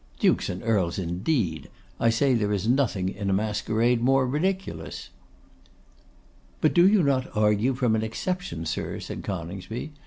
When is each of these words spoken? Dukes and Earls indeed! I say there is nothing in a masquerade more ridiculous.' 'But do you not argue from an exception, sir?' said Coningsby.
Dukes 0.17 0.49
and 0.49 0.63
Earls 0.63 0.97
indeed! 0.97 1.69
I 1.99 2.09
say 2.09 2.33
there 2.33 2.51
is 2.51 2.67
nothing 2.67 3.07
in 3.07 3.29
a 3.29 3.33
masquerade 3.33 4.01
more 4.01 4.25
ridiculous.' 4.25 5.09
'But 6.59 6.73
do 6.73 6.87
you 6.87 7.03
not 7.03 7.29
argue 7.37 7.75
from 7.75 7.93
an 7.95 8.01
exception, 8.01 8.65
sir?' 8.65 8.99
said 8.99 9.21
Coningsby. 9.23 9.91